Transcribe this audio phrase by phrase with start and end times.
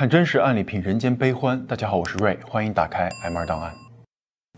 [0.00, 1.62] 看真实案例，品人间悲欢。
[1.66, 3.70] 大家好，我是瑞，欢迎打开 M 二档案。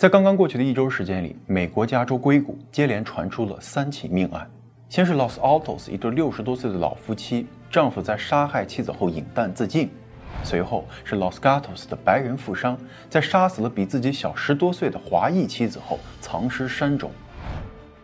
[0.00, 4.48] 在刚刚过去的一周时间里，美国加州硅谷接连传出了三起命案。
[4.88, 9.88] 先是 Los Altos 一对六十多岁的老夫妻，丈夫在杀害妻子后饮弹自尽；
[10.44, 12.78] 随后是 Los Gatos 的白人富商，
[13.10, 17.10] 在杀死了比自己小十多岁的华裔妻子后藏尸山中。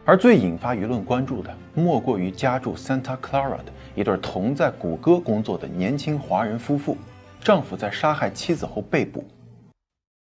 [0.04, 6.96] 而最引发舆论关注的，莫过于家住 Santa Clara 的一对同在谷歌工作的年轻华人夫妇。
[7.40, 9.24] 丈夫在杀害妻子后被捕。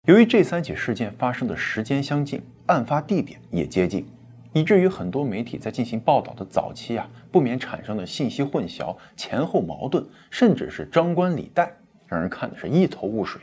[0.07, 4.07] 由于这三起事件发生的时间相近，案发地点也接近，
[4.55, 11.71] 以至于很多媒体在进行报道的早期啊，不免产生了信息混淆、前后矛盾，甚至是张冠李戴，
[12.07, 13.43] 让人看的是一头雾水。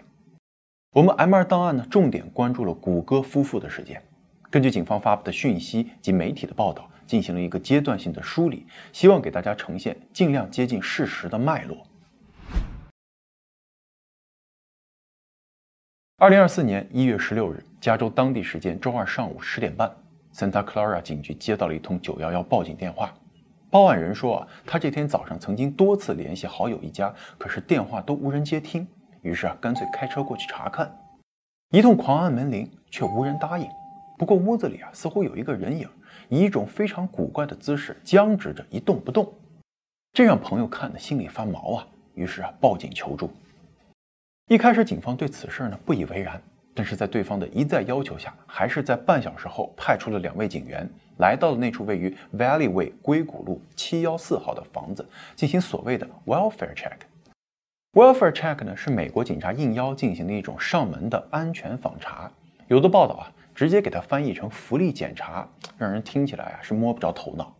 [0.94, 4.02] 我们 M 二档案呢，重点关注了谷歌夫妇的事件，
[4.50, 11.78] 根据警方发布的讯息及媒体的报道，进行了一个阶段性的梳理，希望给大家呈现尽量接近事实的脉络。
[16.20, 19.96] 二零二四年一月十六日，加州当地时间周二上午十点半
[20.34, 23.14] ，Santa Clara 警局接到了一通九幺幺报警电话。
[23.70, 28.88] 报案人说啊，他这天早上曾经多次联系好友一家，可是电话都无人接听，
[29.22, 30.92] 于是啊，干脆开车过去查看。
[31.70, 33.70] 一通狂按门铃，却无人答应。
[34.18, 35.88] 不过屋子里啊，似乎有一个人影，
[36.30, 39.32] 以一种非常古怪的姿势僵直着一动不动，
[40.14, 41.88] 这让朋友看得心里发毛啊。
[42.16, 43.30] 于是啊，报警求助。
[44.50, 46.42] 一开始，警方对此事呢不以为然，
[46.74, 56.96] 但是在对方的一再要求下，还是在半小时后派出了两位警员，来到了那处位于 Valley Way 硅谷路七幺四号的房子，进行所谓的 welfare check。
[57.92, 62.32] welfare check 呢是美国警察应邀进行的一种上门的安全访查，
[62.70, 65.46] 有的报道啊直接给它翻译成福利检查，
[65.78, 67.54] 让人听起来啊是摸不着头脑。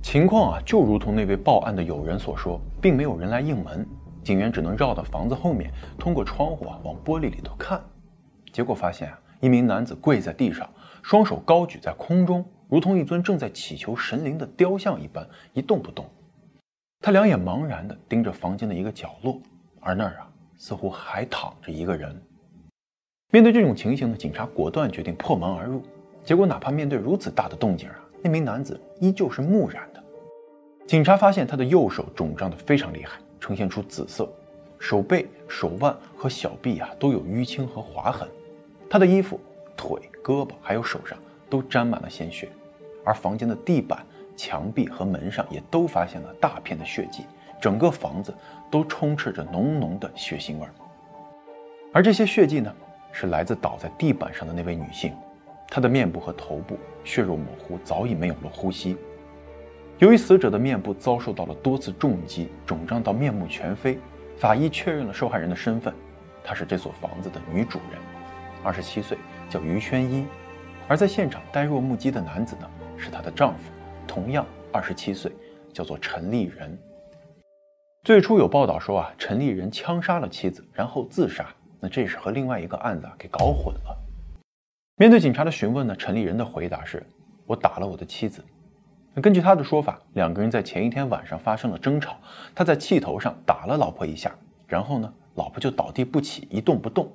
[0.00, 3.86] 情况啊就如同那位报案的友人所说，并没有人来应门。
[4.24, 7.82] 警员只能绕到房子后面，通过窗户啊往玻璃里头看，
[8.52, 10.68] 结果发现啊一名男子跪在地上，
[11.02, 16.06] 双手高举在空中，如同一尊正在祈求神灵的雕像一般，一动不动。
[17.00, 19.40] 他两眼茫然地盯着房间的一个角落，
[19.80, 22.14] 而那儿啊似乎还躺着一个人。
[23.32, 25.82] 面对这种情形呢，警察果断决定破门而入。
[26.24, 30.00] 结果哪怕面对如此大的动静啊，那名男子依旧是木然的。
[30.86, 33.18] 警察发现他的右手肿胀得非常厉害。
[33.42, 34.28] 呈现出紫色，
[34.78, 38.28] 手背、手腕和小臂啊都有淤青和划痕，
[38.88, 39.40] 他的衣服、
[39.76, 41.18] 腿、胳膊还有手上
[41.50, 42.48] 都沾满了鲜血，
[43.04, 47.24] 而房间的地板、墙壁和门上也都发现了大片的血迹，
[47.60, 48.32] 整个房子
[48.70, 50.70] 都充斥着浓浓的血腥味儿。
[51.92, 52.72] 而这些血迹呢，
[53.10, 55.12] 是来自倒在地板上的那位女性，
[55.66, 58.96] 她的面部和头部血肉模糊，早已没有了呼吸。
[60.02, 64.00] 由于死者的面部遭受到了多次重击，肿胀到面目全非，
[64.36, 65.94] 法医确认了受害人的身份，
[66.42, 68.00] 她是这所房子的女主人，
[68.64, 69.16] 二十七岁，
[69.48, 70.26] 叫于宣一。
[70.88, 73.70] 而在现场呆若木鸡的男子呢，是她的丈夫，
[74.04, 75.30] 同样二十七岁，
[75.72, 76.76] 叫做陈立仁。
[78.02, 81.46] 最初有报道说啊，陈立仁枪杀了妻子，然后自杀，
[81.78, 83.96] 那这是和另外一个案子给搞混了。
[84.96, 87.06] 面对警察的询问呢，陈立仁的回答是
[87.46, 88.44] ：“我打了我的妻子。”
[89.20, 92.16] 根据他的说法，两个人在前一天晚上发生了争吵，
[92.54, 94.34] 他在气头上打了老婆一下，
[94.66, 97.12] 然后呢，老婆就倒地不起，一动不动。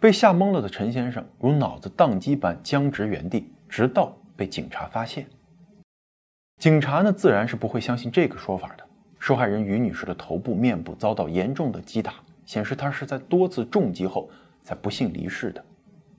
[0.00, 5.26] 被吓懵了的陈先生如脑子宕机般僵直原地，直到被警察发现。
[6.58, 8.84] 警察呢，自然是不会相信这个说法的。
[9.18, 12.14] 受害人于女士的头部、面部遭到严重的击打，
[12.44, 14.28] 显示她是在多次重击后
[14.64, 15.64] 才不幸离世的。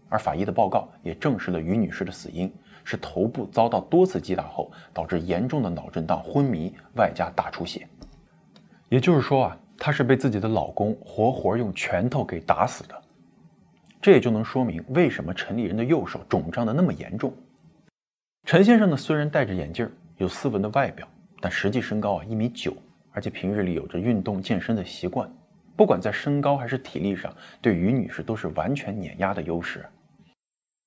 [0.07, 2.51] 而法医的报告也证实了于女士的死因。
[2.83, 7.87] 是头部遭到多次击打后，导致严重的脑震荡、昏迷，外加大出血。
[8.89, 13.01] 也就是说啊，她是被自己的老公活活用拳头给打死的。
[14.01, 17.31] 这也就能说明为什么陈立人的右手肿胀的那么严重。
[18.45, 19.87] 陈先生呢，虽然戴着眼镜，
[20.17, 21.07] 有斯文的外表，
[21.39, 22.75] 但实际身高啊一米九，
[23.11, 25.31] 而且平日里有着运动健身的习惯，
[25.75, 29.85] 不管在身高还是体力上，对于女士都是完全碾压的优势。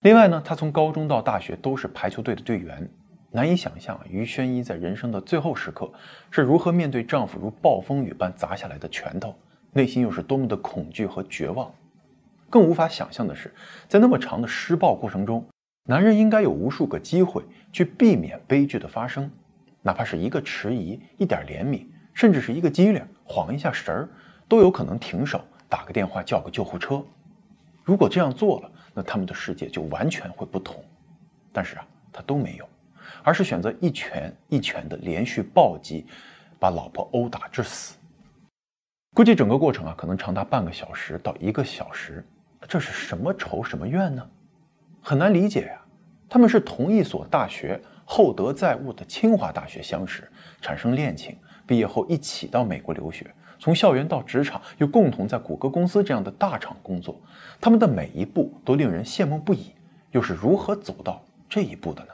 [0.04, 2.86] 另外呢，她从高中到大学都是排球队的队员，
[3.30, 5.90] 难以想象于宣一在人生的最后时刻
[6.30, 9.34] 是如何面对丈夫如暴风雨般砸下来的拳头，
[9.72, 11.72] 内心又是多么的恐惧和绝望。
[12.50, 13.50] 更无法想象的是，
[13.88, 15.42] 在那么长的施暴过程中，
[15.86, 17.42] 男人应该有无数个机会
[17.72, 19.30] 去避免悲剧的发生，
[19.80, 24.10] 哪怕是一个迟疑、一点怜悯，甚至是一个机灵、晃一下神儿，
[24.48, 27.02] 都有可能停手，打个电话叫个救护车。
[27.84, 30.82] 如果这样做了，那他们的世界就完全会不同，
[31.52, 32.68] 但是啊，他都没有，
[33.22, 36.06] 而是选择一拳一拳的连续暴击，
[36.58, 37.96] 把老婆殴打致死。
[39.14, 42.26] 估计整个过程啊，可能长达半个小时到一个小时。
[42.66, 44.26] 这是什么仇什么怨呢？
[45.02, 45.80] 很难理解呀。
[46.26, 50.26] 他们是同一所大学，厚德载物的清华大学相识，
[50.62, 51.36] 产生恋情，
[51.66, 53.30] 毕业后一起到美国留学，
[53.64, 57.18] 从校园到职场，又共同在谷歌公司这样的大厂工作。
[57.62, 59.72] 他们的每一步都令人羡慕不已，
[60.10, 62.10] 又是如何走到这一步的呢？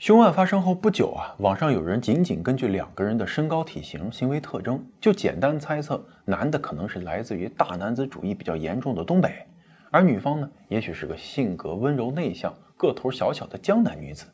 [0.00, 9.46] 凶案发生后不久啊，网上有人仅仅根据两个人的身高、体型、行为特征，就简单猜测男的可能是来自于大男子主义比较严重的东北，
[9.92, 14.26] 而女方呢，也许是个性格温柔内向、个头小小的江南女子。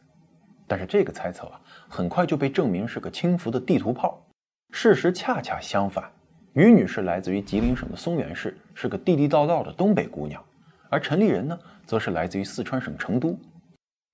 [0.69, 4.23] 但是这个猜测啊，很快就被证明是个轻浮的地图炮。
[4.71, 6.05] 事实恰恰相反，
[6.53, 10.45] 于女士来自于吉林省的松原市，是个地地道道的东北姑娘，
[10.91, 13.37] 而陈立人呢，则是来自于四川省成都。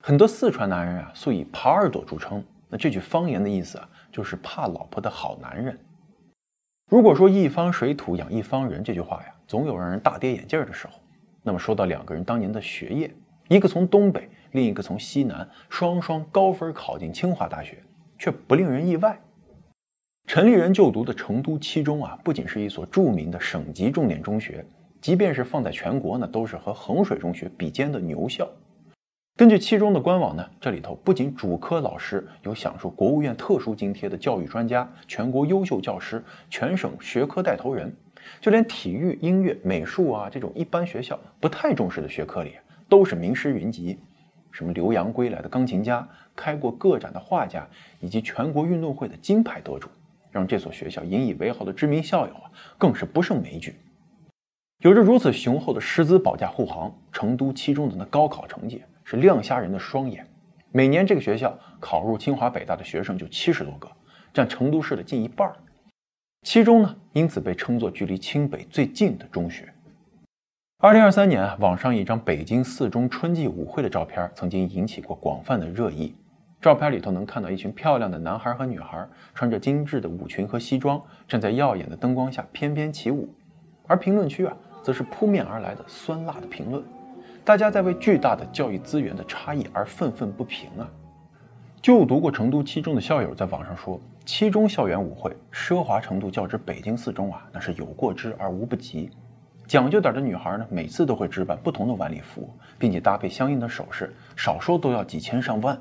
[0.05, 2.45] 很多四川男人啊，素以耙耳朵著称。
[2.69, 5.79] 那这句方言的意思啊，就是怕老婆的好男人。
[6.91, 10.95] 如果说一方水土养一方人这句话呀，总有让人大跌眼镜的时候。
[11.43, 13.13] 那么说到两个人当年的学业，
[13.49, 17.83] 一个从东北，另一个从西南，双双高分考进清华大学，
[18.17, 19.21] 却不令人意外。
[20.29, 24.65] 陈立人就读的成都七中啊，不仅是一所著名的省级重点中学，
[25.01, 28.49] 即便是放在全国呢，都是和衡水中学比肩的牛校。
[29.37, 37.93] 根据七中的官网呢，这里头不仅主科老师有享受国务院特殊津贴的教育专家、全国优秀教师、全省学科带头人，
[38.41, 42.53] 就连体育、音乐、美术啊这种一般学校不太重视的学科里，
[42.89, 43.99] 都是名师云集。
[44.55, 47.69] 什么留洋归来的钢琴家、开过个展的画家，
[47.99, 49.89] 以及全国运动会的金牌得主，
[50.31, 52.49] 让这所学校引以为豪的知名校友啊，
[52.79, 53.75] 更是不胜枚举。
[54.79, 58.83] 有着如此雄厚的师资保驾护航，成都七中的那高考成绩。
[59.07, 60.27] 是亮瞎人的双眼。
[60.73, 63.87] 每年这个学校考入清华北大的学生就七十多个，
[64.33, 65.55] 占成都市的近一半儿。
[66.41, 69.71] 其中呢，因此被称作距离清北最近的中学。
[70.85, 76.15] 二零二三年，网上一张北京四中春季舞会的照片曾经引起过广泛的热议。
[76.61, 83.27] 照片里头能看到一群漂亮的男孩和女孩，穿着精致的舞裙和西装，站在耀眼的灯光下翩翩起舞。
[83.87, 86.85] 而评论区啊，则是扑面而来的酸辣的评论。
[87.47, 90.87] 大家在为巨大的教育资源的差异而愤愤不平啊！
[91.81, 99.09] 就读过成都七中的校友在网上说，七中校园舞会奢华程度较之北京四中啊，那是有过之而无不及。
[99.75, 102.49] 讲究点的女孩呢，每次都会置办不同的晚礼服，
[102.79, 105.77] 并且搭配相应的首饰，少说都要几千上万。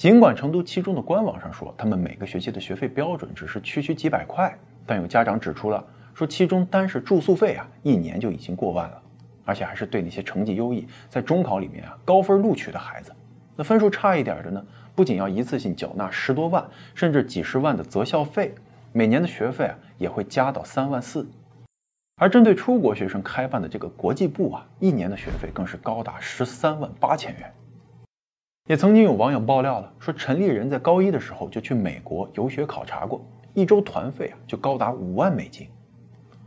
[0.00, 4.52] 尽管成都七中的官网上说，他们每个学期的学费标准只是区区几百块，
[4.84, 9.00] 但有家长指出了，说七中单是住宿费啊，一年就已经过万了。
[9.44, 13.12] 而且还是对那些成绩优异，在中考里面啊高分录取的孩子，
[13.54, 14.60] 那分数差一点的呢，
[14.96, 18.52] 不仅要一次性缴纳十多万，甚至几十万的择校费，
[18.90, 21.24] 每年的学费啊也会加到三万四。
[22.22, 27.52] 而针对出国学生开办的这个国际部啊，一年的学费更是高达十三万八千元。
[28.68, 33.20] 也曾经有网友爆料了，说陈立人在高一的时候就去美国游学考察过，
[33.54, 35.66] 一周团费啊就高达五万美金。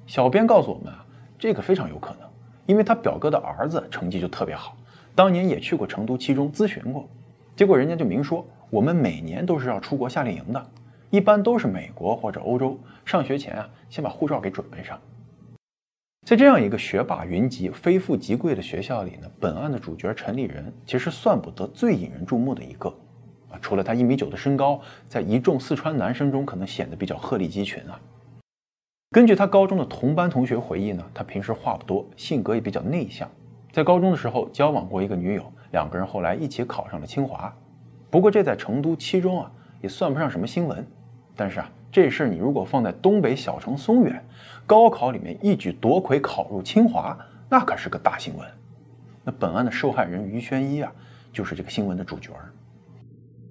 [0.07, 1.05] 小编告诉我们啊，
[1.37, 2.19] 这个非常有可能。
[2.65, 4.77] 因为他表哥的儿子成绩就特别好，
[5.13, 7.05] 当年也去过成都七中咨询过，
[7.53, 10.67] 结果人家就明说，我们每年都是要出国夏令营的，
[11.09, 12.79] 一般都是美国或者欧洲。
[13.03, 14.97] 上学前啊，先把护照给准备上。
[16.25, 22.89] 在这样一个学霸云集、非富即贵的学校里呢，本案的主角陈立人其实算不得最引人注目的一个
[23.47, 28.01] 啊，除了他一米九的身高，在一众四川男生中可能显得比较鹤立鸡群啊。
[29.11, 33.29] 根据他高中的同班同学回忆呢，他平时话不多，性格也比较内向。
[33.71, 37.55] 在高中的时候交往过一个女友，两个人后来一起考上了清华。
[38.09, 40.83] 不过这在成都七中啊，也算不上什么新闻。
[41.35, 44.21] 但是啊，这事儿你如果放在东北小城松原，
[44.65, 48.45] 高考里面一举夺魁考入清华，那可是个大新闻。
[49.23, 50.91] 那本案的受害人于轩一啊，
[51.31, 52.31] 就是这个新闻的主角。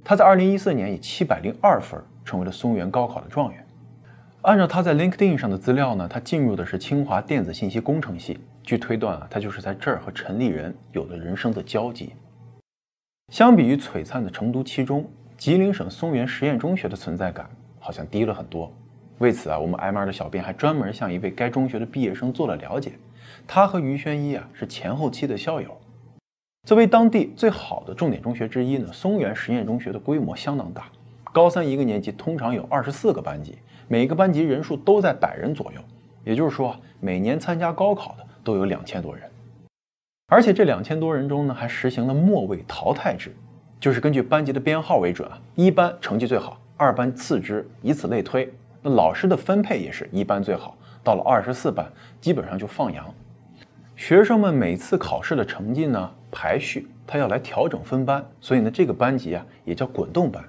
[0.04, 3.66] 他在二零一四年以七百零二分成为了松原高考的状元。
[4.42, 8.38] 按照他在 LinkedIn 上的资料呢，他进入的是清华电子信息工程系。
[8.62, 12.12] 据推断啊，他就是在这儿和陈立人有了人生的交集。
[13.32, 15.08] 相比于璀璨的成都七中，
[15.38, 17.48] 吉林省松原实验中学的存在感
[17.84, 18.72] 好像低了很多。
[19.18, 22.92] 为此啊，我们 M 二的小编还专门向一位该中学的毕业生做了了解。
[23.46, 25.76] 他和于轩一啊是前后期的校友。
[26.66, 30.86] 作为当地最好的重点中学之一呢，松原实验中学的规模相当大。
[31.30, 33.58] 高三一个年级通常有二十四个班级。
[33.86, 35.80] 每个班级人数都在百人左右，
[36.24, 39.22] 也就是说，每年参加高考的都有两千多人，
[40.28, 43.36] 而且这两千多人中呢，还实行了末位淘汰制，
[43.78, 48.52] 就是根据班级的编号为准啊，一班成绩最好，二班次之，以此类推。
[48.82, 53.12] 那老师的分配也是一班最好，到了二十四班，基本上就放羊。
[53.96, 60.44] 学生们每次考试的成绩呢排序，他要来调整分班，所以呢这个班级啊也叫滚动班。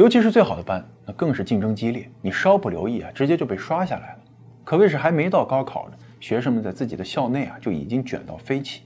[0.00, 4.18] 尤其是最好的班，那更是竞争激烈，你稍不留意啊，直接就被刷下来了。
[4.64, 8.82] 可谓是还没到高考呢，学生们在自己的校内啊就已经卷到飞起。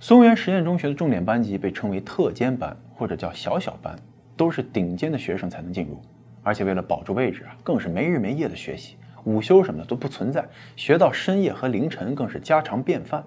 [0.00, 3.96] 松原实验中学的重点班级被称为特尖班或者叫小小班，
[4.36, 6.00] 都是顶尖的学生才能进入，
[6.42, 8.96] 而且为了保住位置啊，更是没日没夜的学习。
[9.24, 13.24] 午休什么的都不存在，学到深夜和凌晨更是家常便饭。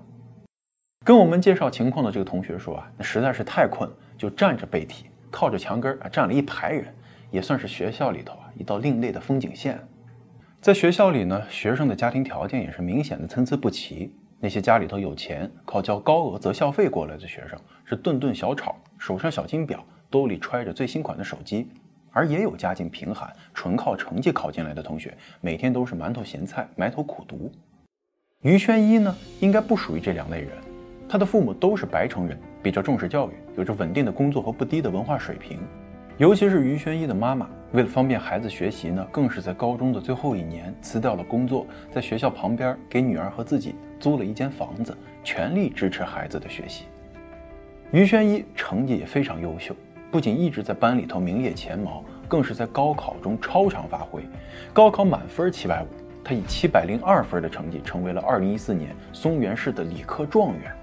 [1.03, 6.93] 跟我们介绍情况的这个同学说啊，那实在是太困，就站着背题，靠着墙根啊站了一排人，
[7.31, 9.79] 也算是学校里头啊一道另类的风景线。
[10.59, 14.13] 在学校里呢，学生的家庭条件也是明显的参差不齐。
[14.39, 21.67] 那些家里头有钱，靠交高额择校费过来的学生，是顿顿小炒，手上小金表，兜里揣着最新款的手机。
[22.13, 27.51] 而也有家境贫寒、纯靠成绩考进来的同学，每天都是馒头咸菜，埋头苦读。
[28.41, 30.51] 于轩一呢，应该不属于这两类人。
[31.07, 35.59] 他的父母都是白城人，比较重视教育，有着稳定的工作和不低的文化水平。
[36.17, 46.85] 尤其是于轩一的妈妈，为了方便孩子学习呢，更是在高中的最后一年辞掉了工作，在学校旁边给女儿和自己租了一间房子，全力支持孩子的学习。
[47.91, 49.75] 于轩一成绩也非常优秀。
[50.09, 54.23] 不仅一直在班里头名列前茅，更是在高考中超常发挥。
[54.73, 55.87] 高考满分七百五，
[56.23, 60.73] 他以七百零二分的成绩成为了二零一四年松原市的理科状元。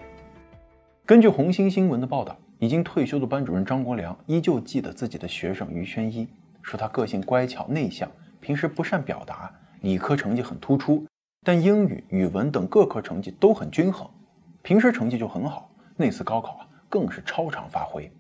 [1.07, 6.29] 根据红星新闻的报道，已经退休的班主任张国良依旧记得自己的学生于轩一，
[6.63, 9.51] 说他个性乖巧内向，平时不善表达，
[9.81, 11.05] 理科成绩很突出，
[11.43, 14.07] 但英语、语文等各科成绩都很均衡，
[14.63, 15.71] 平时成绩就很好。
[15.97, 18.11] 那次高考啊，更是超常发挥。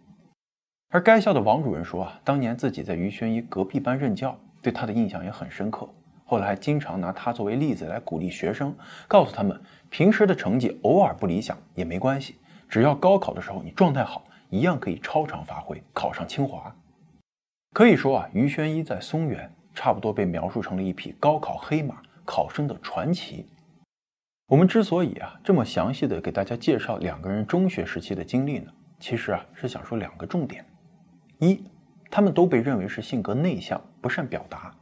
[0.94, 5.88] 而该校的王主任说啊，当年自己在于轩一隔壁班任教，对他的印象也很深刻。
[6.24, 8.72] 后来还经常拿他作为例子来鼓励学生，
[9.08, 9.60] 告诉他们
[9.90, 12.36] 平时的成绩偶尔不理想也没关系，
[12.68, 16.72] 只要高考的时候你状态好，一样可以超常发挥，考上清华。
[17.72, 23.48] 可以说啊，于轩一在松原差不多被描述成了一匹高考黑马，考生的传奇。
[24.46, 28.70] 我们之所以啊这么详细的给大家介绍两个人中学时期的经历呢，
[29.00, 30.64] 其实啊是想说两个重点。
[31.38, 31.62] 一，
[32.10, 34.74] 他们都被认为是性格内向、不善表达。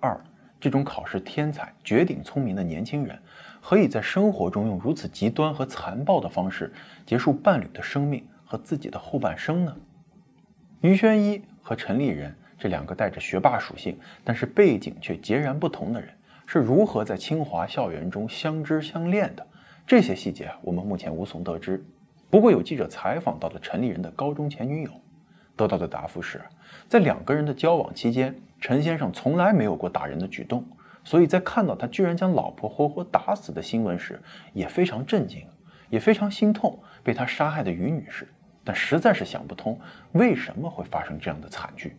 [0.00, 0.20] 二，
[0.60, 3.18] 这种考试天才、绝顶聪明的年轻人，
[3.60, 6.72] 何以在生活中用如此极端和残暴的方式
[7.06, 9.76] 结束伴侣的生命和自己的后半生呢？
[10.80, 16.10] 于轩一和陈立人这两个带着学霸属性，但是背景却截然不同的人，
[16.46, 19.46] 是如何在清华校园中相知相恋的？
[19.86, 21.84] 这些细节，我们目前无从得知。
[22.30, 24.90] 不过有记者采访到了陈立人的高中前女友。
[25.62, 26.42] 得到的答复是，
[26.88, 30.64] 在两个人的交往期间，陈先生从来没有过打人的举动，
[31.04, 34.20] 所以在看到他居然将老婆活活打死的新闻时，
[34.52, 35.46] 也非常震惊，
[35.88, 38.26] 也非常心痛被他杀害的于女士，
[38.64, 39.78] 但实在是想不通
[40.12, 41.96] 为什么会发生这样的惨剧。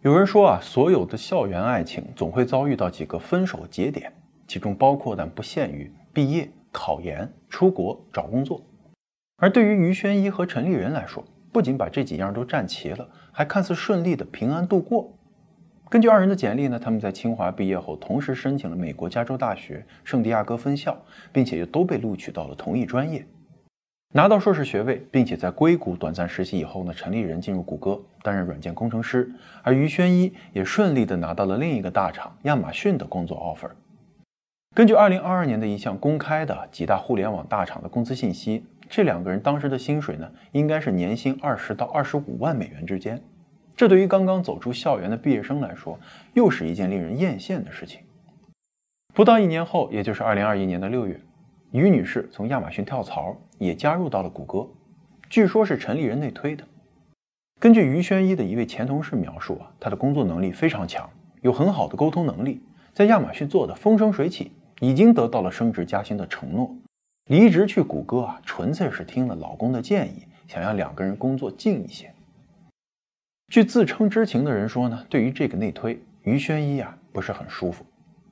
[0.00, 4.12] 有人说啊，所有的校园爱情总会遭遇到几个分手节点，
[4.48, 8.60] 其中包括但不限于毕业、考研、出国、找工作。
[9.42, 15.12] 而对于于轩一和陈立人来说，不仅把这几样都占齐了，还看似顺利的平安度过。
[15.90, 20.96] 根据二人的简历呢，他们在清华毕业后，同时申请了美国加州大学圣地亚哥分校，
[21.32, 23.26] 并且又都被录取到了同一专业，
[24.14, 29.28] 拿到硕士学位，并且在硅谷短暂实习以后呢，陈立人进入谷歌担任软件工程师，
[29.64, 33.72] 而于轩一也顺利的拿到了另一个大厂亚马逊的工作 offer。
[34.72, 38.64] 根据二零二二年的一项公开的几大互联网大厂的工资信息。
[38.94, 43.18] 这两个人当时的薪水呢，应该是年薪二十到二十五万美元之间。
[43.74, 45.98] 这对于刚刚走出校园的毕业生来说，
[46.34, 48.02] 又是一件令人艳羡的事情。
[49.14, 51.18] 不到一年后，也就是二零二一年的六月，
[51.70, 54.68] 于女士从亚马逊跳槽，也加入到了谷歌。
[55.30, 56.62] 据说是陈立人内推的。
[57.58, 61.08] 根据于轩一的一位前同事描述啊，他的工作能力非常强，
[61.40, 66.76] 有很好的沟通能力，在亚马逊做的风生水起，已经得到了升职加薪的承诺。
[67.26, 72.12] 离职去谷歌啊，纯粹是听了老公的建议，想要两个人工作近一些。
[73.48, 77.86] 据自称知情的人说呢，对于这个内推，于轩一啊不是很舒服。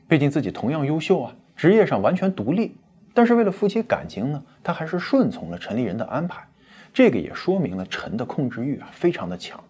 [0.09, 2.75] 毕竟自己同样优秀啊，职业上完全独立，
[3.15, 6.45] 但是为了夫妻感情呢，他还是顺从了陈立人的安排。
[6.93, 9.63] 这个也说明了陈的控制欲啊非常的强。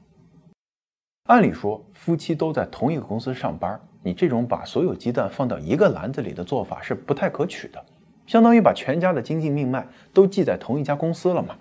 [1.24, 7.84] 按理说，夫妻都在同一个公司上班，你这种把所有鸡蛋放到一个篮子里的做法是不太可取的。
[8.30, 9.84] 相当于把全家的经济命脉
[10.14, 11.56] 都系在同一家公司了嘛？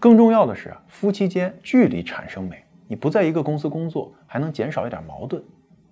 [0.00, 5.40] 更重要的是，夫妻间距离产生美，你不在一个公司工作，还能减少一点矛盾。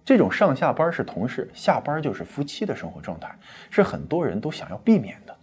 [0.04, 3.32] 这种上下班是同事，下班就是夫妻的生活状态，
[3.70, 5.36] 是很多人都想要避免的。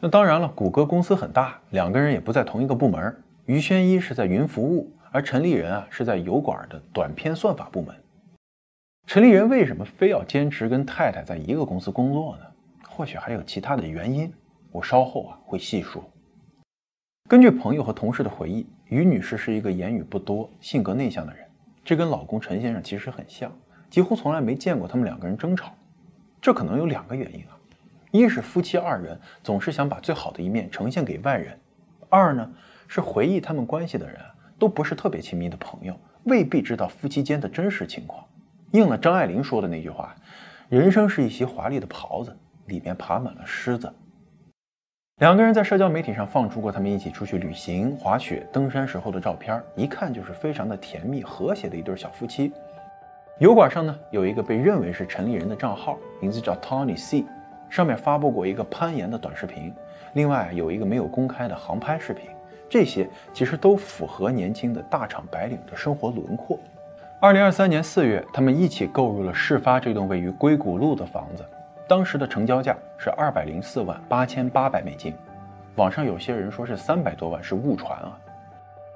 [0.00, 3.16] 那当然了，谷歌公司很大，两个人也不在同一个部门。
[3.46, 7.96] 于轩一是在云服务，而陈立人啊是在油管的短片算法部门。
[9.06, 12.42] 陈立人为什么非要坚持跟太太在一个公司工作呢？
[12.98, 14.28] 或许还有其他的原因，
[14.72, 16.02] 我稍后啊会细说。
[17.28, 21.46] 根据朋友和同事的回忆，于女士是一个言语不多、性格内向的人，
[21.84, 23.56] 这跟老公陈先生其实很像，
[23.88, 25.72] 几乎从来没见过他们两个人争吵。
[26.40, 27.54] 这可能有两个原因啊，
[28.10, 31.56] 一是夫妻二人总是想把最好的一面呈现给外人，
[32.08, 32.50] 二呢
[32.88, 34.18] 是回忆他们关系的人
[34.58, 38.26] 都不是特别亲密的朋友，未必知道夫妻间的真实情况。
[38.72, 40.16] 应了张爱玲说的那句话
[40.68, 42.36] ：“人生是一袭华丽的袍子，
[42.68, 43.92] 里面爬满了虱子。”
[45.20, 52.52] 两个人在社交媒体上放出过他们一起出去旅行、滑雪、登山时候的照片，一看就是非常的甜蜜和谐的一对小夫妻。
[53.40, 57.24] 油管上呢有一个被认为是陈立人的账号，名字叫 Tony C，
[57.68, 59.74] 上面发布过一个攀岩的短视频，
[60.12, 62.30] 另外有一个没有公开的航拍视频，
[62.68, 66.58] 这些其实都符合年轻的大厂白领的生活轮廓。
[67.20, 71.44] 二零二三年四月，他们一起购入了事发这栋位于硅谷路的房子，
[71.88, 75.14] 当时的成交价是二百零四万八千八百美金，
[75.76, 78.14] 网上有些人说是三百多万，是误传啊。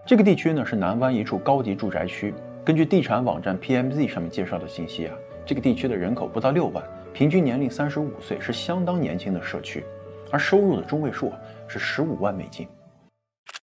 [0.05, 6.85] 这个地区呢是南湾一处高级住宅区，根据地产网站 PMZ 上面介绍的信息啊，这个地区的人口不到六万，
[7.15, 9.83] 平均年龄三十五岁，是相当年轻的社区，
[10.31, 11.33] 而收入的中位数
[11.67, 12.69] 是十五万美金。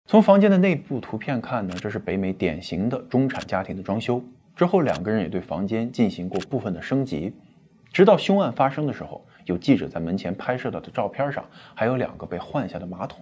[0.07, 4.19] 从房间的内部图片看呢，这是北美典型的中产家庭的装修。
[4.55, 7.33] 之后，两个人也对房间进行过部分的升级，
[7.91, 11.43] 直到凶案发生的时候，有记者在门前拍摄到的照片上
[11.75, 13.19] 还有两个被换下的马桶。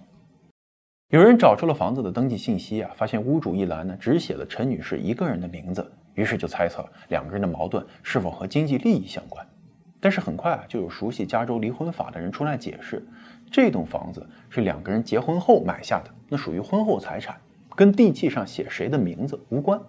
[1.08, 9.44] 有人找出了房子的登记信息啊，发现屋主一栏呢只写了陈女士一个人的名字，于是就猜测两个人的矛盾是否和经济利益相关。
[9.98, 13.04] 但是很快啊，就有熟悉加州离婚法的人出来解释，
[13.50, 17.36] 这栋房子是两个人结婚后买下的，那属于婚后财产，
[17.74, 19.80] 跟地契上写谁的名字无关。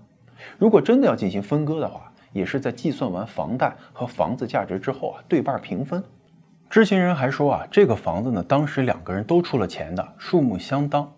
[0.57, 6.03] 如果真的要进行分割的话，也是在计算完房贷和房子价值之后啊，对半平分。
[6.69, 11.11] 知情人还说啊，这个房子呢，当时两个人都出了钱的，数目相当。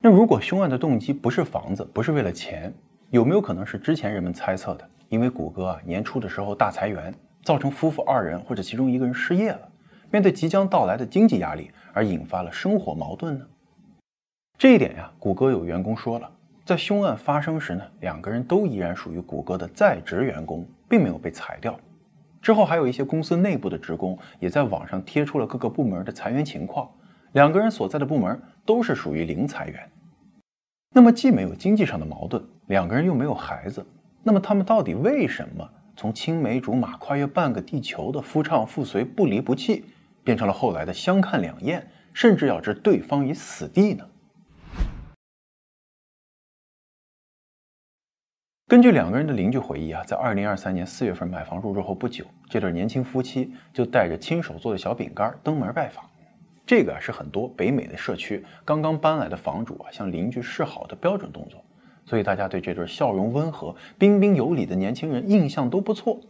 [0.00, 2.72] 那如果凶案的动机不是房子，不是为了钱，
[3.10, 4.88] 有没有可能是之前人们猜测的？
[5.08, 9.68] 因为谷歌啊年初的时候大裁员，造成夫妇二人或者其中一个人失业了，
[10.10, 13.46] 面对即将到来的经济压力而引发了生活矛盾呢？
[14.58, 16.30] 这一点呀，谷歌有员工说了。
[16.68, 21.74] 在凶案发生时呢，两个人都依然属于谷歌的在职员工，并没有被裁掉。
[22.42, 26.86] 之后还有一些公司内部的职工也在网上贴出了各个部门的裁员情况。
[27.32, 29.90] 两个人所在的部门都是属于零裁员。
[30.94, 33.82] 那么既没有经济上的矛盾，两个人又没有孩子，
[34.22, 39.86] 那么他们到底为什么从青梅竹马跨越半个地球的夫唱妇随不离不弃，
[40.22, 44.04] 变成了后来的相看两厌，甚至要置对方于死地呢？
[48.68, 56.04] 根据两个人的邻居回忆啊，在二零二三年四月份买房入住后不久，这对年轻夫妻就带着亲手做的小饼干登门拜访。
[56.66, 61.64] 这个是很多北美的社区刚刚搬来的房主啊向邻居示好的标准动作，
[62.04, 66.20] 所以大家对这对笑容温和、彬彬有礼的年轻人印象都不错。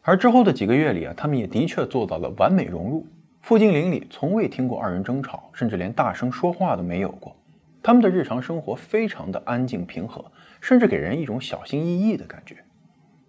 [0.00, 3.06] 而之后的几个月里啊，他们也的确做到了完美融入。
[3.42, 7.36] 附近邻里从未听过二人争吵，甚至连大声说话都没有过。
[7.82, 10.24] 他们的日常生活非常的安静平和。
[10.66, 12.56] 甚至给人一种小心翼翼的感觉，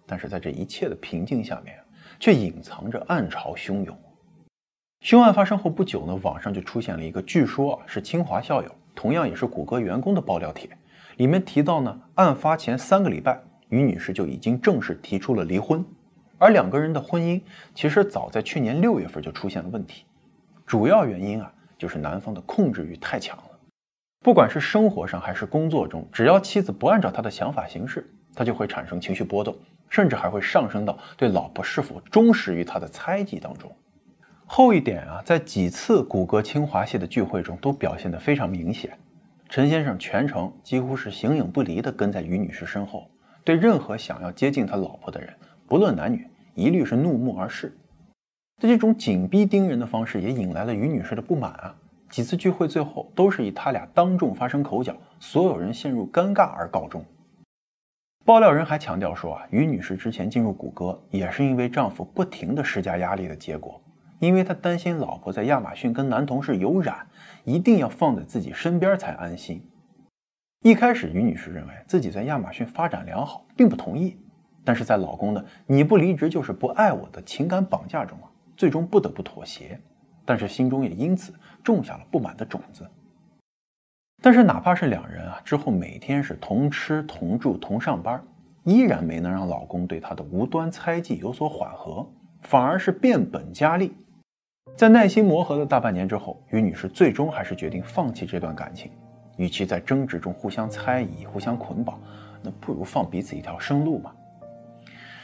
[0.08, 1.78] 但是在这一切的平静下面，
[2.18, 3.96] 却隐藏着暗潮汹涌。
[5.02, 10.68] 凶案发生后不久呢，网上就出现了一个据说啊是清华校友，同样也是谷歌员工的爆料帖，
[11.16, 15.84] 里面提到呢，案发前三个礼拜，于女士就已经正式提出了离婚，
[16.38, 17.40] 而两个人的婚姻
[17.72, 20.04] 其实早在去年六月份就出现了问题，
[20.66, 23.38] 主要原因啊就是男方的控制欲太强。
[24.20, 29.56] 不管是生活上还是工作中，只要妻子不按照他的想法行事，他就会产生情绪波动，
[29.88, 33.70] 甚至还会上升到对老婆是否忠实于他的猜忌当中。
[34.44, 38.98] 后一点啊，在几次谷歌清华系的聚会中都表现得非常明显。
[39.48, 43.08] 陈先生全程几乎是形影不离地跟在于女士身后，
[43.44, 45.32] 对任何想要接近他老婆的人，
[45.66, 47.76] 不论男女，一律是怒目而视。
[48.60, 51.76] 这种紧逼盯人的方式也引来了于女士的不满啊。
[52.10, 57.04] 几次聚会最后都是以他俩当众发生口角，所有人陷入尴尬而告终。
[58.24, 63.80] 爆料人还强调说啊，于女士之前进入谷歌也是因为丈夫不停的施加压力的结果，
[64.18, 67.06] 因为她担心老婆在亚马逊跟男同事有染，
[67.44, 69.62] 一定要放在自己身边才安心。
[70.62, 74.18] 一开始，于女士认为自己在亚马逊发展良好，并不同意。
[74.64, 79.80] 但是在老公的“你不离职就是不爱我”的情感绑架中啊，最终不得不妥协。
[80.26, 82.88] 但是心中也因此种下了不满的种子。
[84.20, 88.22] 但是哪怕是两人啊，之后每天是同吃同住同上班，
[88.64, 92.06] 依然没能让老公对她的无端猜忌有所缓和，
[92.42, 93.92] 反而是变本加厉。
[94.76, 98.90] 在耐心磨合了大半年之后，于女士最终还是决定放弃这段感情。
[99.36, 101.96] 与其在争执中互相猜疑、互相捆绑，
[102.42, 104.12] 那不如放彼此一条生路嘛。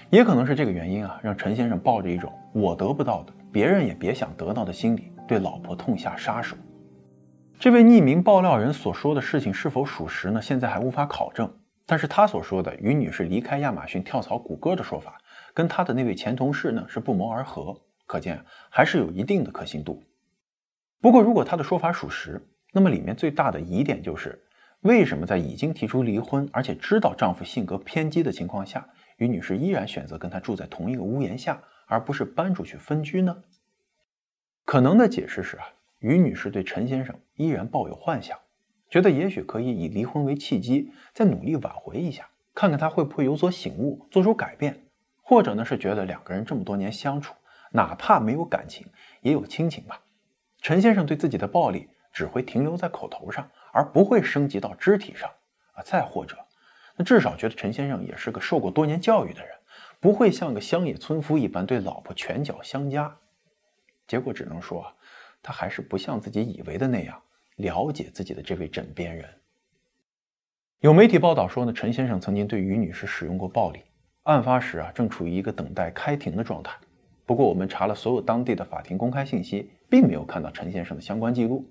[0.08, 6.56] 也可能是这个原因啊，让陈先生抱着一种我得不到的，别人也别想得到的心理，对老婆痛下杀手。
[7.58, 10.42] 这位匿名爆料人所说的事情是否属实呢？
[10.42, 11.52] 现在还无法考证。
[11.86, 15.20] 但是他所说的于女士离开亚马逊跳槽谷歌的说法，
[15.52, 20.02] 跟他的那位前同事呢是不谋而合，可见还是有一定的可信度。
[21.02, 22.40] 不过，如果他的说法属实，
[22.72, 24.42] 那么里面最大的疑点就是，
[24.80, 33.36] 为什么在已经提出离婚，而且知道丈夫性格偏激的情况下，于女士依然选择跟他住在同一个屋檐下，而不是搬出去分居呢？
[34.64, 35.64] 可能的解释是啊，
[35.98, 38.38] 于女士对陈先生依然抱有幻想，
[38.90, 44.86] 觉得也许可以以离婚为契机，再努力挽回一下，看看他会不会有所醒悟，做出改变，
[45.22, 47.34] 或者呢是觉得两个人这么多年相处，
[47.72, 48.86] 哪怕没有感情，
[49.20, 50.00] 也有亲情吧。
[50.60, 51.88] 陈先生对自己的暴力。
[52.14, 55.28] 只会停留在口头上，而不会升级到肢体上
[55.72, 55.82] 啊！
[55.82, 56.36] 再或者，
[56.96, 59.50] 那至少觉得陈先生也是个受过多年教育的人，
[59.98, 63.16] 不会像个乡野村夫一般对老婆拳脚相加。
[64.06, 64.86] 结果只能说，
[65.42, 67.20] 他还是不像自己以为的那样
[67.56, 69.28] 了解自己的这位枕边人。
[70.80, 73.80] 有媒体报道说呢，陈先生曾经对于女士使用过暴力，
[74.24, 76.76] 案发时啊正处于一个等待开庭的状态。
[77.26, 81.66] 不过我们查了所有当地的法庭公开信息，并没有看到陈先生的相关记录。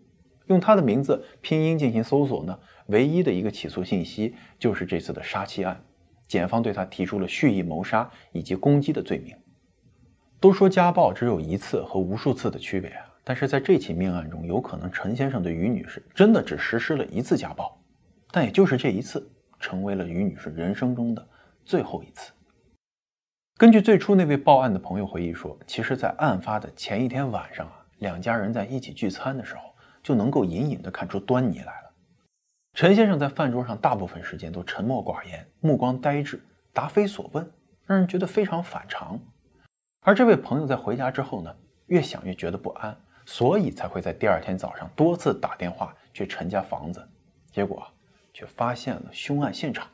[0.48, 5.80] 用他的名字拼音进行搜索呢，唯一的一个起诉信息就是这次的杀妻案，
[6.28, 9.38] 检方对他提出了蓄意谋杀以及攻击的罪名。
[10.44, 17.82] 都说家暴只有一次和无数次的区别啊，但是在这起命案中，有可能陈先生对于女士真的只实施了一次家暴，
[18.30, 19.26] 但也就是这一次，
[19.58, 21.26] 成为了于女士人生中的
[21.64, 22.34] 最后一次。
[23.58, 29.62] 根据最初那位报案的朋友回忆说，其实，在案发的前一天晚上啊，两家人在一起聚餐的时候。
[30.04, 31.94] 就能够隐隐地看出端倪来了。
[32.74, 37.50] 陈先生在饭桌上大部分时间都沉默寡言，目光呆滞，答非所问，
[37.86, 39.18] 让人觉得非常反常。
[40.04, 41.56] 而这位朋友在回家之后呢，
[41.88, 47.02] 越想越觉得不安，所以才会在第二天早上多次打电话去陈家房子，
[47.52, 47.82] 结果
[48.34, 49.88] 却发现了凶案现场。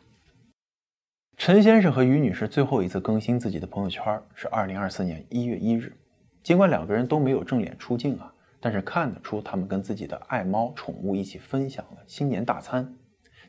[1.37, 5.95] 陈先生和于女士最后一次更新自己的朋友圈是二零二四年一月一日，
[6.41, 8.33] 尽管两个人都没有正脸出镜啊。
[8.59, 12.93] 但是看得出，他们跟自己的爱猫宠物一起分享了新年大餐，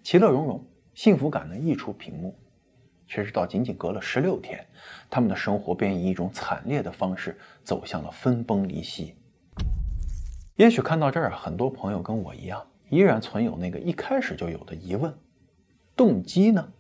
[0.05, 2.39] 其乐融融，幸福感呢溢出屏幕。
[3.11, 4.65] 谁知道，仅仅隔了十六天，
[5.11, 9.17] 他们的生活便以一种惨烈的方式走向了分崩离析。
[10.55, 15.13] 也许看到这儿，很多朋友跟我一样，依然存有那个一开始就有的疑问：
[15.97, 16.73] 动机呢？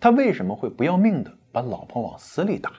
[0.00, 2.72] 他为什么会不要命的把老婆往死里打？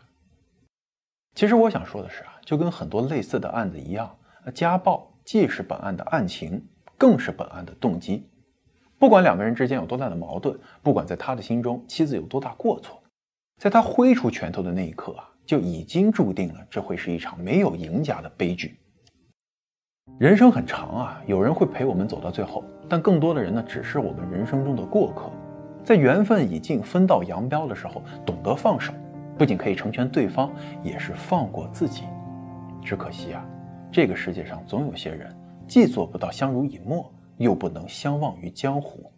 [1.35, 4.13] 其实我想说的是啊，就跟很多类似的案子一样。
[4.53, 6.67] 家暴既是本案的案情，
[6.97, 8.29] 更是本案的动机。
[9.03, 13.03] 不管两个人之间有多大的矛盾，不管在他的心中妻子有多大过错，
[13.57, 18.79] 在他挥出拳头的那一刻啊，就已经注定了这会是一场没有赢家的悲剧。
[20.17, 25.29] 人生很长啊，有人会陪我们走到最后，但更多的人呢，只是我们人生中的过客。
[25.83, 28.93] 在缘分已尽、分道扬镳的时候，懂得放手，
[29.37, 30.49] 不仅可以成全对方，
[30.81, 32.03] 也是放过自己。
[32.81, 33.45] 只可惜啊。
[33.91, 35.35] 这个世界上总有些人，
[35.67, 39.11] 既做不到相濡以沫，又不能相忘于江湖。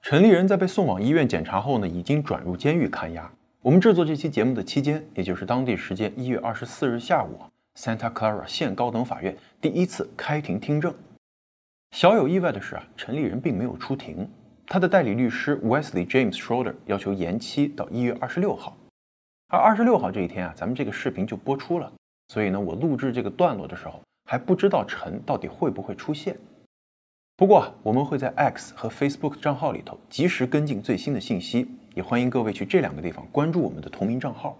[0.00, 3.30] 陈立人在被送往医院检查后呢，已经转入监狱看押。
[3.60, 7.40] 我们制作这期节目的期间，也就是当地时间一月二十四日下午
[7.76, 10.94] ，Santa Clara 县高等法院第一次开庭听证。
[11.90, 14.28] 小有意外的是啊，陈立人并没有出庭，
[14.66, 18.76] 他的代理律师 Wesley James Schroeder 要求延期到一月二十六号。
[19.48, 21.92] 而二十六号这一天啊，咱们这个视频就播出了。
[22.28, 26.36] 所以呢，我录制这个段落的时候还不知道陈到底会不会出现。
[27.38, 34.58] 不过我们会在 X 和 Facebook 账号里头及时跟进最新的信息，也欢迎各位去这两个地方关注我们的同名账号。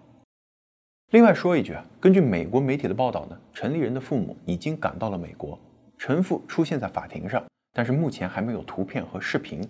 [1.11, 5.59] 另外说一句啊，根据美国媒体的报道呢，陈立人的父母已经赶到了美国，
[5.97, 9.69] 陈父出现在法庭上，但是目前还没有图片和视频。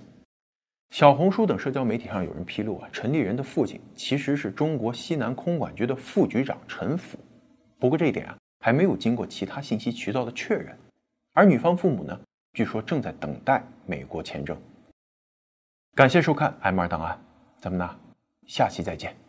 [0.91, 7.17] 小红书等社交媒体上有人披露啊，陈立人的父亲其实是中国西南空管局的副局长陈甫。
[7.79, 10.77] 不过这一点啊，还没有经过其他信息渠道的确认，
[11.33, 12.21] 而女方父母呢，
[12.59, 14.61] 据说正在等待美国签证。
[15.95, 17.17] 感谢收看 m 二档案
[17.57, 17.89] 咱们呢
[18.49, 19.28] 下期再见。